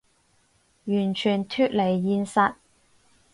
[0.85, 2.55] 完全脫離現實